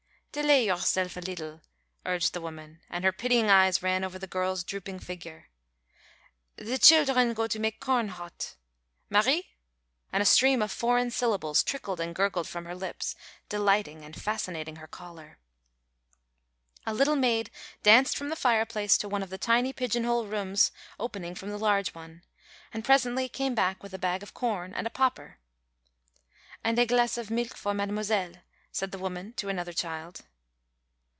[0.33, 1.61] "Delay youself yet a leetle,"
[2.05, 5.49] urged the woman, and her pitying eyes ran over the girl's drooping figure.
[6.55, 8.55] "The children go to make corn hot.
[9.09, 9.49] Marie"
[10.13, 13.17] and a stream of foreign syllables trickled and gurgled from her lips,
[13.49, 15.37] delighting and fascinating her caller.
[16.85, 17.51] A little maid
[17.83, 21.59] danced from the fireplace to one of the tiny pigeon hole rooms opening from the
[21.59, 22.23] large one,
[22.71, 25.39] and presently came back with a bag of corn and a popper.
[26.63, 28.35] "And a glass of milk for mademoiselle,"
[28.73, 30.21] said the woman to another child.